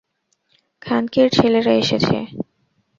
[0.81, 2.17] খানকির ছেলেরা এসেছে!